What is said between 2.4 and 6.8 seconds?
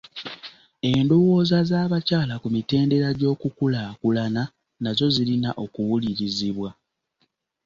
ku mitendera gy'okukulaakulana nazo zirina okuwulirizibwa.